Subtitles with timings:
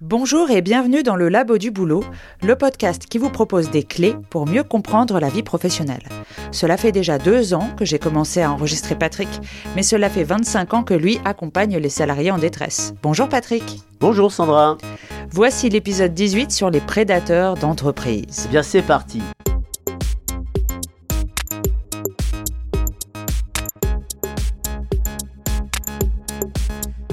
[0.00, 2.04] Bonjour et bienvenue dans le Labo du Boulot,
[2.44, 6.04] le podcast qui vous propose des clés pour mieux comprendre la vie professionnelle.
[6.52, 9.28] Cela fait déjà deux ans que j'ai commencé à enregistrer Patrick,
[9.74, 12.94] mais cela fait 25 ans que lui accompagne les salariés en détresse.
[13.02, 13.82] Bonjour Patrick.
[13.98, 14.78] Bonjour Sandra.
[15.32, 18.44] Voici l'épisode 18 sur les prédateurs d'entreprise.
[18.46, 19.20] Eh bien c'est parti.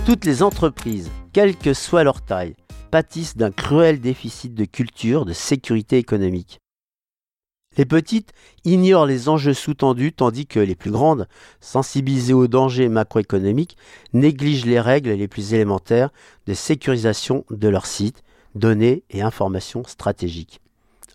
[0.05, 2.53] Toutes les entreprises, quelle que soit leur taille,
[3.35, 6.59] d'un cruel déficit de culture, de sécurité économique.
[7.77, 8.31] Les petites
[8.63, 11.27] ignorent les enjeux sous-tendus tandis que les plus grandes,
[11.59, 13.75] sensibilisées aux dangers macroéconomiques,
[14.13, 16.11] négligent les règles les plus élémentaires
[16.47, 18.23] de sécurisation de leurs sites,
[18.55, 20.61] données et informations stratégiques.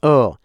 [0.03, 0.39] Or,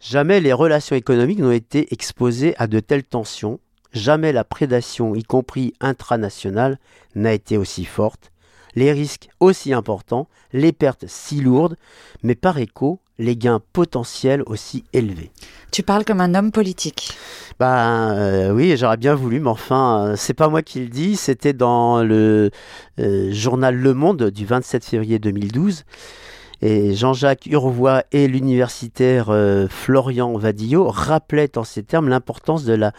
[0.00, 3.60] jamais les relations économiques n'ont été exposées à de telles tensions,
[3.92, 6.78] jamais la prédation, y compris intranationale,
[7.14, 8.32] n'a été aussi forte,
[8.76, 11.76] les risques aussi importants, les pertes si lourdes,
[12.22, 15.30] mais par écho, les gains potentiels aussi élevés.
[15.72, 17.16] Tu parles comme un homme politique.
[17.58, 21.16] Ben euh, oui, j'aurais bien voulu, mais enfin, euh, c'est pas moi qui le dis,
[21.16, 22.50] c'était dans le
[23.00, 25.84] euh, journal Le Monde du 27 février 2012.
[26.62, 29.26] Et Jean-Jacques Urvois et l'universitaire
[29.68, 32.92] Florian Vadillo rappelaient en ces termes l'importance de la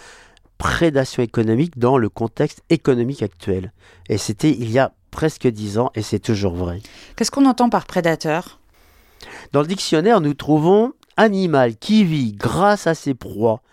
[0.59, 3.72] prédation économique dans le contexte économique actuel.
[4.09, 6.80] Et c'était il y a presque dix ans et c'est toujours vrai.
[7.16, 8.60] Qu'est-ce qu'on entend par prédateur?
[9.52, 13.64] Dans le dictionnaire, nous trouvons animal qui vit grâce à ses proies,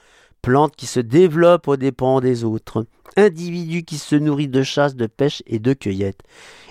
[0.40, 2.86] plante qui se développe aux dépens des autres,
[3.18, 6.22] individu qui se nourrit de chasse, de pêche et de cueillette.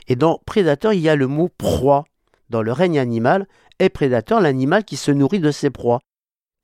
[0.08, 2.06] Et dans prédateur, il y a le mot proie.
[2.50, 6.00] Dans le règne animal, est prédateur l'animal qui se nourrit de ses proies.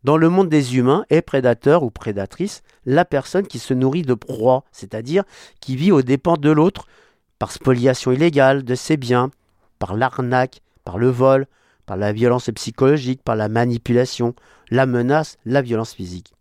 [0.04, 4.16] Dans le monde des humains, est prédateur ou prédatrice la personne qui se nourrit de
[4.16, 5.26] proie, c'est-à-dire
[5.62, 6.88] qui vit aux dépens de l'autre,
[7.40, 9.32] par spoliation illégale de ses biens,
[9.80, 11.48] par l'arnaque, par le vol,
[11.86, 14.36] par la violence psychologique, par la manipulation,
[14.70, 16.34] la menace, la violence physique.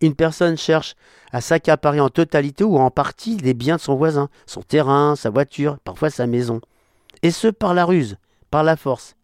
[0.00, 0.94] Une personne cherche
[1.32, 5.28] à s'accaparer en totalité ou en partie des biens de son voisin, son terrain, sa
[5.28, 6.60] voiture, parfois sa maison.
[7.22, 8.16] Et ce par la ruse,
[8.50, 9.16] par la force.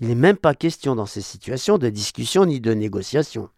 [0.00, 3.50] Il n'est même pas question dans ces situations de discussion ni de négociation.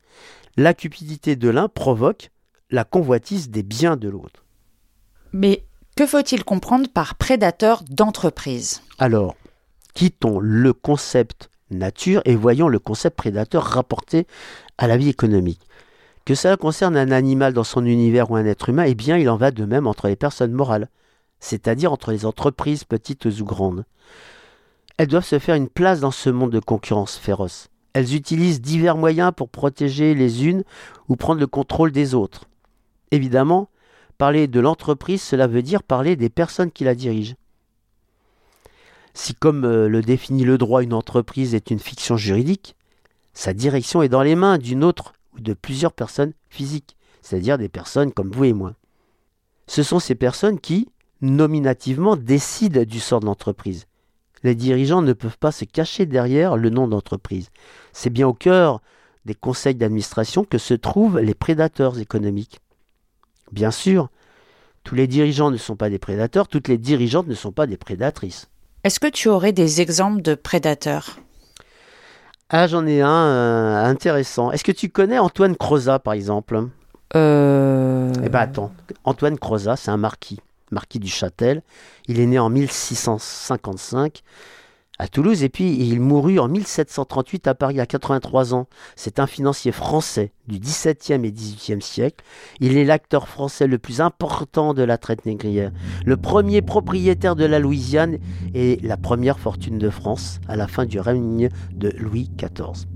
[0.57, 2.31] La cupidité de l'un provoque
[2.71, 4.45] la convoitise des biens de l'autre.
[5.33, 5.65] Mais
[5.97, 8.83] que faut-il comprendre par prédateur d'entreprise?
[8.99, 9.37] Alors,
[9.95, 14.27] quittons le concept nature et voyons le concept prédateur rapporté
[14.79, 15.61] à la vie économique.
[16.25, 19.29] Que cela concerne un animal dans son univers ou un être humain, eh bien il
[19.29, 20.89] en va de même entre les personnes morales,
[21.39, 23.85] c'est-à-dire entre les entreprises petites ou grandes.
[24.97, 27.69] Elles doivent se faire une place dans ce monde de concurrence féroce.
[27.93, 30.65] Elles utilisent divers moyens pour protéger les unes
[31.09, 32.45] ou prendre le contrôle des autres.
[33.11, 33.69] Évidemment,
[34.19, 37.35] Parler de l'entreprise, cela veut dire parler des personnes qui la dirigent.
[39.13, 42.77] Si, comme euh, le définit le droit, une entreprise est une fiction juridique,
[43.33, 47.69] sa direction est dans les mains d'une autre ou de plusieurs personnes physiques, c'est-à-dire des
[47.69, 48.75] personnes comme vous et moi.
[49.67, 50.89] Ce sont ces personnes qui,
[51.21, 53.87] nominativement, décident du sort de l'entreprise.
[54.43, 57.51] Les dirigeants ne peuvent pas se cacher derrière le nom d'entreprise.
[57.93, 58.81] C'est bien au cœur
[59.25, 62.61] des conseils d'administration que se trouvent les prédateurs économiques.
[63.53, 64.09] Bien sûr,
[64.85, 67.77] tous les dirigeants ne sont pas des prédateurs, toutes les dirigeantes ne sont pas des
[67.77, 68.49] prédatrices.
[68.85, 71.19] Est-ce que tu aurais des exemples de prédateurs?
[72.51, 74.53] Ah, j'en ai un euh, intéressant.
[74.53, 76.69] Est-ce que tu connais Antoine Crozat, par exemple?
[77.17, 78.13] Euh.
[78.23, 78.73] Eh bien, attends.
[79.05, 80.39] Antoine Crozat, c'est un marquis,
[80.71, 81.63] marquis du Châtel.
[82.07, 84.23] Il est né en 1655
[85.05, 88.69] à Toulouse et puis il mourut en 1738 à Paris à 83 ans.
[88.97, 92.25] C'est un financier français du XVIIe et XVIIIe siècle.
[92.59, 95.73] Il est l'acteur français le plus important de la traite négrière,
[96.07, 98.17] le premier propriétaire de la Louisiane
[98.55, 102.87] et la première fortune de France à la fin du règne de Louis XIV.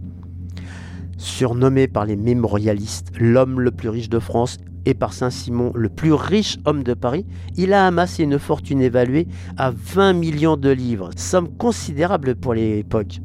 [1.19, 4.57] Surnommé par les mémorialistes l'homme le plus riche de France
[4.89, 7.27] et par Saint-Simon le plus riche homme de Paris,
[7.57, 9.29] il a amassé une fortune évaluée
[9.59, 13.21] à 20 millions de livres, somme considérable pour l'époque.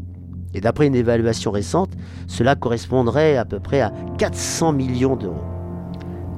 [0.54, 1.92] Et d'après une évaluation récente,
[2.28, 5.46] cela correspondrait à peu près à 400 millions d'euros.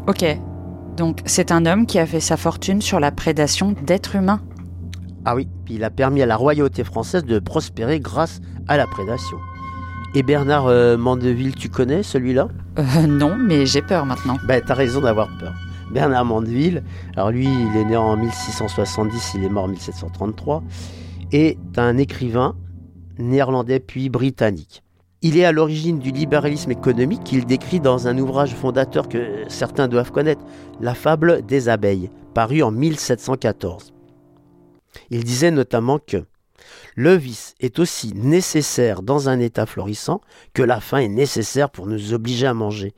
[0.07, 0.23] Ok,
[0.95, 4.41] donc c'est un homme qui a fait sa fortune sur la prédation d'êtres humains.
[5.25, 8.85] Ah oui, puis il a permis à la royauté française de prospérer grâce à la
[8.85, 9.37] prédation.
[10.17, 12.47] Et Bernard euh, Mandeville, tu connais celui-là?
[12.79, 14.37] Euh, non, mais j'ai peur maintenant.
[14.47, 15.53] Ben, t'as raison d'avoir peur.
[15.91, 16.83] Bernard Mandeville,
[17.17, 20.63] alors lui, il est né en 1670, il est mort en 1733,
[21.33, 22.55] est un écrivain
[23.17, 24.83] néerlandais puis britannique.
[25.21, 29.89] Il est à l'origine du libéralisme économique qu'il décrit dans un ouvrage fondateur que certains
[29.89, 30.45] doivent connaître,
[30.79, 33.93] La fable des abeilles, paru en 1714.
[35.09, 36.23] Il disait notamment que
[36.95, 40.21] le vice est aussi nécessaire dans un État florissant
[40.53, 42.93] que la faim est nécessaire pour nous obliger à manger.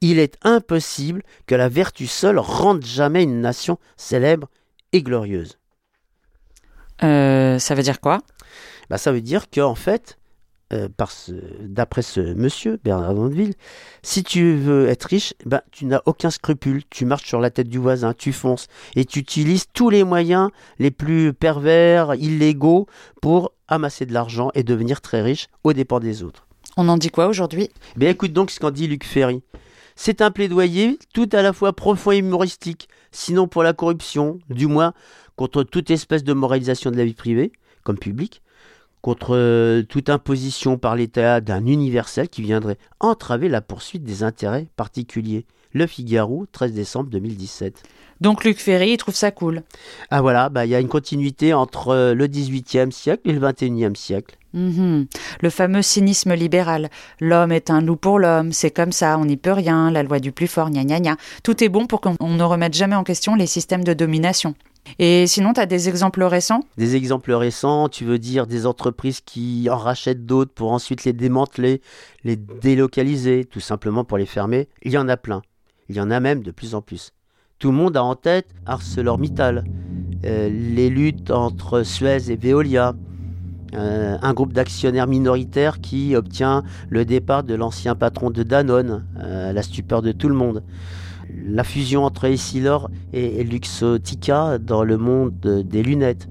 [0.00, 4.48] Il est impossible que la vertu seule rende jamais une nation célèbre
[4.92, 5.58] et glorieuse.
[7.02, 8.20] Euh, ça veut dire quoi?
[8.90, 10.17] Bah, Ça veut dire qu'en fait,
[10.72, 10.88] euh,
[11.60, 13.54] d'après ce monsieur, Bernard Dandeville,
[14.02, 17.68] si tu veux être riche, ben, tu n'as aucun scrupule, tu marches sur la tête
[17.68, 22.86] du voisin, tu fonces, et tu utilises tous les moyens les plus pervers, illégaux,
[23.22, 26.46] pour amasser de l'argent et devenir très riche aux dépens des autres.
[26.76, 27.70] On en dit quoi aujourd'hui?
[27.96, 29.42] Ben, Écoute donc ce qu'en dit Luc Ferry.
[29.96, 34.66] C'est un plaidoyer tout à la fois profond et humoristique, sinon pour la corruption, du
[34.66, 34.92] moins
[35.34, 38.42] contre toute espèce de moralisation de la vie privée, comme publique,
[39.08, 44.66] contre euh, toute imposition par l'État d'un universel qui viendrait entraver la poursuite des intérêts
[44.76, 45.46] particuliers.
[45.72, 47.84] Le Figaro, 13 décembre 2017.
[48.20, 49.62] Donc Luc Ferry, il trouve ça cool.
[50.10, 53.40] Ah voilà, bah, il y a une continuité entre euh, le 18e siècle et le
[53.40, 54.36] 21e siècle.
[54.52, 55.06] Mhm.
[55.40, 56.90] Le fameux cynisme libéral.
[57.18, 60.20] L'homme est un loup pour l'homme, c'est comme ça, on n'y peut rien, la loi
[60.20, 61.16] du plus fort, gna gna gna.
[61.42, 64.54] Tout est bon pour qu'on ne remette jamais en question les systèmes de domination.
[64.98, 66.60] Et sinon, tu as des exemples récents?
[66.76, 71.12] Des exemples récents, tu veux dire des entreprises qui en rachètent d'autres pour ensuite les
[71.12, 71.80] démanteler,
[72.24, 74.68] les délocaliser, tout simplement pour les fermer?
[74.82, 75.42] Il y en a plein.
[75.88, 77.12] Il y en a même de plus en plus.
[77.58, 79.64] Tout le monde a en tête ArcelorMittal,
[80.24, 82.94] euh, les luttes entre Suez et Veolia,
[83.74, 89.52] euh, un groupe d'actionnaires minoritaires qui obtient le départ de l'ancien patron de Danone, euh,
[89.52, 90.62] la stupeur de tout le monde
[91.34, 96.28] la fusion entre Essilor et Luxotica dans le monde des lunettes.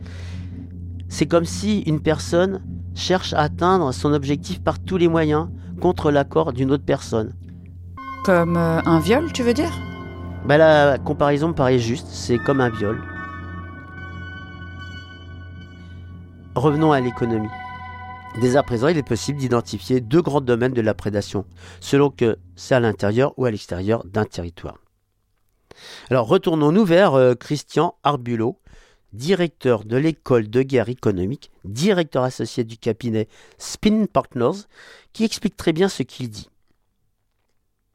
[1.09, 2.61] C'est comme si une personne
[2.95, 5.47] cherche à atteindre son objectif par tous les moyens
[5.79, 7.33] contre l'accord d'une autre personne.
[8.25, 9.71] Comme euh, un viol, tu veux dire?
[10.45, 13.01] Bah, La comparaison me paraît juste, c'est comme un viol.
[16.55, 17.49] Revenons à l'économie.
[18.41, 21.45] Dès à présent, il est possible d'identifier deux grands domaines de la prédation,
[21.79, 24.77] selon que c'est à l'intérieur ou à l'extérieur d'un territoire.
[26.09, 28.59] Alors retournons-nous vers euh, Christian Arbulot,
[29.13, 33.27] directeur de l'école de guerre économique, directeur associé du cabinet
[33.57, 34.65] Spin Partners,
[35.13, 36.49] qui explique très bien ce qu'il dit.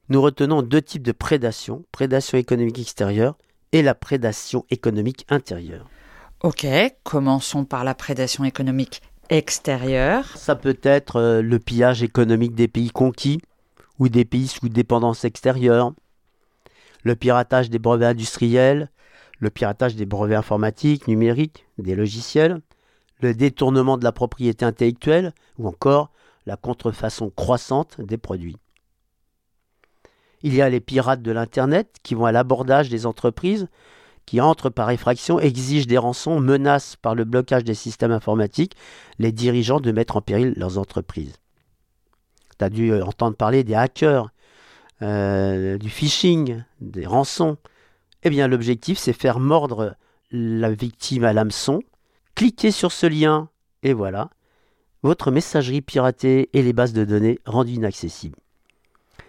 [0.08, 3.36] Nous retenons deux types de prédation, prédation économique extérieure
[3.72, 5.88] et la prédation économique intérieure.
[6.42, 6.66] Ok,
[7.04, 9.00] commençons par la prédation économique
[9.30, 10.26] extérieure.
[10.36, 13.40] Ça peut être euh, le pillage économique des pays conquis
[13.98, 15.92] ou des pays sous dépendance extérieure,
[17.02, 18.90] le piratage des brevets industriels,
[19.38, 22.60] le piratage des brevets informatiques, numériques, des logiciels,
[23.20, 26.10] le détournement de la propriété intellectuelle ou encore
[26.46, 28.56] la contrefaçon croissante des produits.
[30.42, 33.68] Il y a les pirates de l'Internet qui vont à l'abordage des entreprises,
[34.26, 38.76] qui entrent par effraction, exigent des rançons, menacent par le blocage des systèmes informatiques
[39.18, 41.34] les dirigeants de mettre en péril leurs entreprises.
[42.58, 44.30] Tu as dû entendre parler des hackers
[45.02, 47.56] euh, du phishing, des rançons,
[48.22, 49.96] eh bien l'objectif c'est faire mordre
[50.30, 51.82] la victime à l'hameçon,
[52.34, 53.48] cliquez sur ce lien
[53.82, 54.30] et voilà,
[55.02, 58.38] votre messagerie piratée et les bases de données rendues inaccessibles.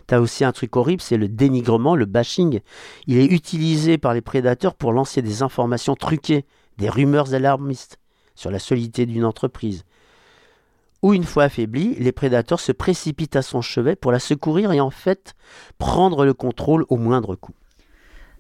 [0.08, 2.60] T'as aussi un truc horrible, c'est le dénigrement, le bashing.
[3.08, 6.46] Il est utilisé par les prédateurs pour lancer des informations truquées,
[6.78, 7.98] des rumeurs alarmistes
[8.36, 9.86] sur la solidité d'une entreprise,
[11.04, 14.80] où une fois affaibli, les prédateurs se précipitent à son chevet pour la secourir et
[14.80, 15.36] en fait
[15.78, 17.54] prendre le contrôle au moindre coup.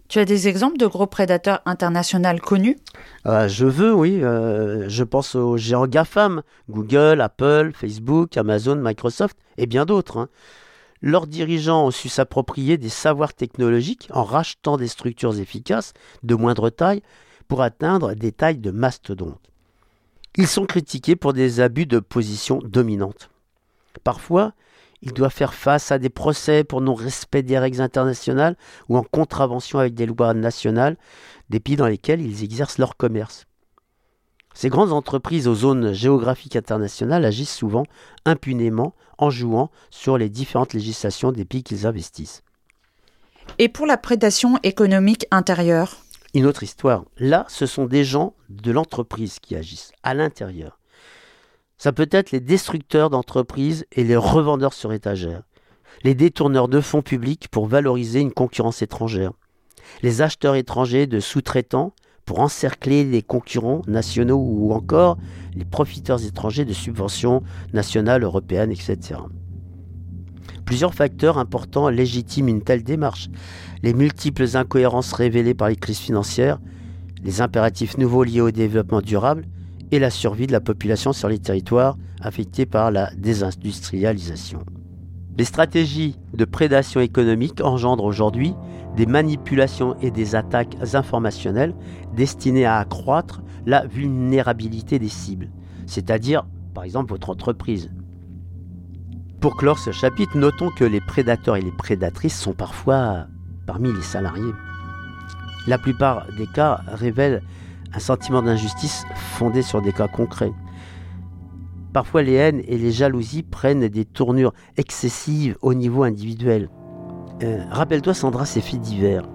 [0.08, 2.78] Tu as des exemples de gros prédateurs internationaux connus?
[3.26, 4.24] Euh, Je veux, oui.
[4.24, 10.18] Euh, je pense aux géants GAFAM, Google, Apple, Facebook, Amazon, Microsoft et bien d'autres.
[10.18, 10.30] Hein.
[11.02, 16.70] Leurs dirigeants ont su s'approprier des savoirs technologiques en rachetant des structures efficaces de moindre
[16.70, 17.02] taille
[17.50, 19.53] pour atteindre des tailles de mastodontes.
[20.36, 23.30] Ils sont critiqués pour des abus de position dominante.
[24.04, 24.54] Parfois,
[25.04, 28.56] ils doivent faire face à des procès pour non-respect des règles internationales
[28.90, 30.98] ou en contravention avec des lois nationales
[31.50, 33.46] des pays dans lesquels ils exercent leur commerce.
[34.56, 37.84] Ces grandes entreprises aux zones géographiques internationales agissent souvent
[38.26, 42.44] impunément en jouant sur les différentes législations des pays qu'ils investissent.
[43.60, 45.98] Et pour la prédation économique intérieure?
[46.34, 47.06] Une autre histoire.
[47.18, 50.80] Là, ce sont des gens de l'entreprise qui agissent, à l'intérieur.
[51.78, 55.44] Ça peut être les destructeurs d'entreprises et les revendeurs sur étagère,
[56.04, 59.32] les détourneurs de fonds publics pour valoriser une concurrence étrangère,
[60.02, 61.94] les acheteurs étrangers de sous-traitants
[62.26, 65.18] pour encercler les concurrents nationaux ou encore
[65.56, 69.20] les profiteurs étrangers de subventions nationales, européennes, etc.
[70.66, 73.30] Plusieurs facteurs importants légitiment une telle démarche.
[73.82, 76.60] Les multiples incohérences révélées par les crises financières,
[77.24, 79.46] les impératifs nouveaux liés au développement durable
[79.92, 84.60] et la survie de la population sur les territoires affectés par la désindustrialisation.
[85.38, 88.54] Les stratégies de prédation économique engendrent aujourd'hui
[88.96, 91.74] des manipulations et des attaques informationnelles
[92.16, 95.50] destinées à accroître la vulnérabilité des cibles,
[95.88, 97.90] c'est-à-dire par exemple votre entreprise.
[99.44, 103.26] Pour clore ce chapitre, notons que les prédateurs et les prédatrices sont parfois
[103.66, 104.54] parmi les salariés.
[105.68, 107.44] La plupart des cas révèlent
[107.94, 110.54] un sentiment d'injustice fondé sur des cas concrets.
[111.92, 116.70] Parfois les haines et les jalousies prennent des tournures excessives au niveau individuel.
[117.44, 119.28] Euh, rappelle-toi Sandra ces faits divers.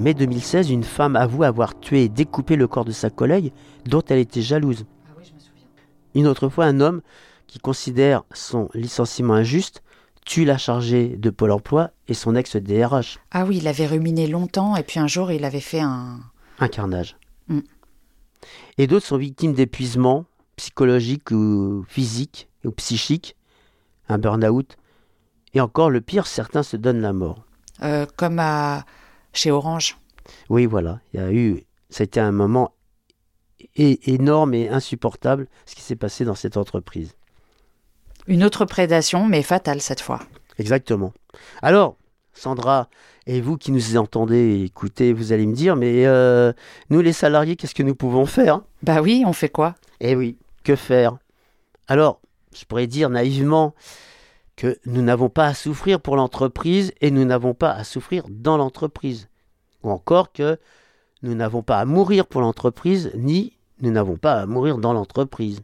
[0.00, 3.52] Mai 2016, une femme avoue avoir tué et découpé le corps de sa collègue
[3.86, 4.86] dont elle était jalouse.
[5.06, 5.68] Ah oui, je me souviens.
[6.16, 7.00] Une autre fois, un homme
[7.52, 9.82] qui considère son licenciement injuste
[10.24, 13.18] tue la chargée de Pôle emploi et son ex-DRH.
[13.30, 16.20] Ah oui, il avait ruminé longtemps et puis un jour il avait fait un...
[16.60, 17.14] Un carnage.
[17.48, 17.58] Mm.
[18.78, 20.24] Et d'autres sont victimes d'épuisement
[20.56, 23.36] psychologique ou physique ou psychique,
[24.08, 24.78] un burn-out.
[25.52, 27.44] Et encore, le pire, certains se donnent la mort.
[27.82, 28.86] euh, comme à...
[29.34, 29.98] chez Orange.
[30.48, 32.72] Oui, voilà, il y a eu, ça a été un moment
[33.76, 37.14] é- énorme et insupportable ce qui s'est passé dans cette entreprise.
[38.26, 40.20] Une autre prédation, mais fatale cette fois.
[40.58, 41.12] Exactement.
[41.60, 41.96] Alors,
[42.34, 42.88] Sandra,
[43.26, 46.52] et vous qui nous entendez écoutez, vous allez me dire, mais euh,
[46.90, 48.62] nous les salariés, qu'est-ce que nous pouvons faire?
[48.82, 49.74] Bah oui, on fait quoi?
[50.00, 51.18] Eh oui, que faire?
[51.88, 52.20] Alors,
[52.54, 53.74] je pourrais dire naïvement
[54.56, 58.56] que nous n'avons pas à souffrir pour l'entreprise et nous n'avons pas à souffrir dans
[58.56, 59.28] l'entreprise.
[59.82, 60.58] Ou encore que
[61.22, 65.60] nous n'avons pas à mourir pour l'entreprise, ni nous n'avons pas à mourir dans l'entreprise.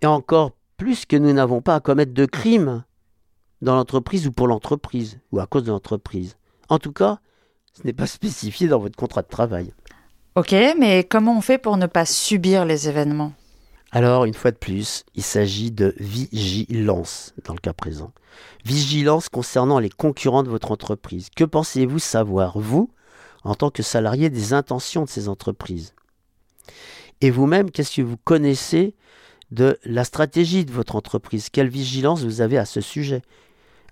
[0.00, 0.52] Et encore
[0.82, 2.82] plus que nous n'avons pas à commettre de crimes
[3.60, 6.36] dans l'entreprise ou pour l'entreprise, ou à cause de l'entreprise.
[6.68, 7.20] En tout cas,
[7.72, 9.72] ce n'est pas spécifié dans votre contrat de travail.
[10.34, 13.32] Ok, mais comment on fait pour ne pas subir les événements?
[13.92, 18.10] Alors, une fois de plus, il s'agit de vigilance dans le cas présent.
[18.64, 21.28] Vigilance concernant les concurrents de votre entreprise.
[21.36, 22.90] Que pensez-vous savoir, vous,
[23.44, 25.94] en tant que salarié, des intentions de ces entreprises?
[27.20, 28.96] Et vous-même, qu'est-ce que vous connaissez
[29.52, 33.22] de la stratégie de votre entreprise Quelle vigilance vous avez à ce sujet?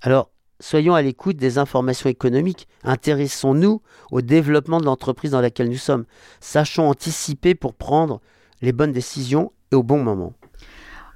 [0.03, 2.67] Alors, soyons à l'écoute des informations économiques.
[2.83, 6.05] Intéressons-nous au développement de l'entreprise dans laquelle nous sommes.
[6.41, 8.21] Sachons anticiper pour prendre
[8.63, 10.33] les bonnes décisions et au bon moment.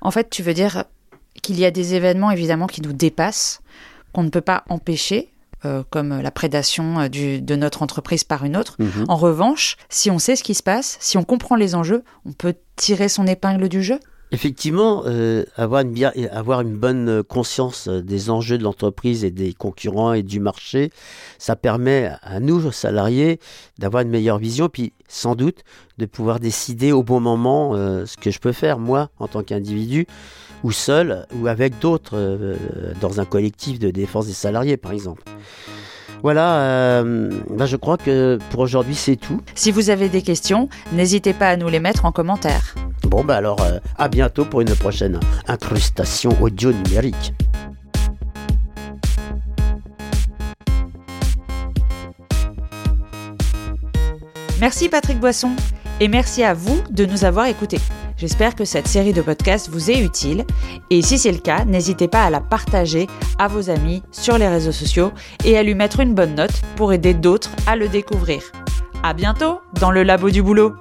[0.00, 0.84] En fait, tu veux dire
[1.42, 3.60] qu'il y a des événements évidemment qui nous dépassent,
[4.12, 5.30] qu'on ne peut pas empêcher,
[5.64, 8.76] euh, comme la prédation euh, du- de notre entreprise par une autre.
[8.78, 9.06] Mhm.
[9.08, 12.32] En revanche, si on sait ce qui se passe, si on comprend les enjeux, on
[12.32, 13.98] peut tirer son épingle du jeu?
[14.32, 19.30] Effectivement, euh, avoir, une bien, avoir une bonne conscience euh, des enjeux de l'entreprise et
[19.30, 20.90] des concurrents et du marché,
[21.38, 23.38] ça permet à nous, salariés,
[23.78, 25.62] d'avoir une meilleure vision, puis sans doute
[25.98, 29.42] de pouvoir décider au bon moment euh, ce que je peux faire, moi, en tant
[29.42, 30.06] qu'individu,
[30.64, 32.56] ou seul, ou avec d'autres, euh,
[33.00, 35.22] dans un collectif de défense des salariés, par exemple.
[36.22, 39.42] Voilà, euh, ben, je crois que pour aujourd'hui, c'est tout.
[39.54, 42.74] Si vous avez des questions, n'hésitez pas à nous les mettre en commentaire.
[43.06, 47.34] Bon, bah alors, euh, à bientôt pour une prochaine incrustation audio numérique.
[54.60, 55.50] Merci Patrick Boisson
[56.00, 57.80] et merci à vous de nous avoir écoutés.
[58.16, 60.44] J'espère que cette série de podcasts vous est utile
[60.88, 63.06] et si c'est le cas, n'hésitez pas à la partager
[63.38, 65.12] à vos amis sur les réseaux sociaux
[65.44, 68.42] et à lui mettre une bonne note pour aider d'autres à le découvrir.
[69.02, 70.74] À bientôt dans le labo du boulot.